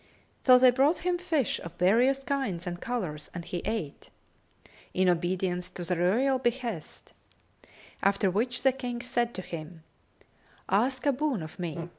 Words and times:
So 0.47 0.57
they 0.57 0.71
brought 0.71 1.05
him 1.05 1.19
fish 1.19 1.59
of 1.59 1.73
various 1.77 2.23
kinds 2.23 2.65
and 2.65 2.81
colours 2.81 3.29
and 3.35 3.45
he 3.45 3.59
ate, 3.65 4.09
in 4.95 5.07
obedience 5.07 5.69
to 5.69 5.83
the 5.83 5.95
royal 5.95 6.39
behest; 6.39 7.13
after 8.01 8.31
which 8.31 8.63
the 8.63 8.71
King 8.71 9.03
said 9.03 9.35
to 9.35 9.43
him, 9.43 9.83
"Ask 10.67 11.05
a 11.05 11.11
boon 11.11 11.43
of 11.43 11.59
me." 11.59 11.87